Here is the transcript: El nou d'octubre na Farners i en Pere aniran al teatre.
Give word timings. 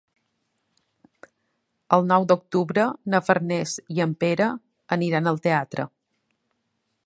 El 1.97 2.07
nou 2.13 2.25
d'octubre 2.31 2.87
na 3.15 3.21
Farners 3.27 3.77
i 3.97 4.03
en 4.07 4.17
Pere 4.25 4.49
aniran 4.97 5.33
al 5.33 5.41
teatre. 5.49 5.87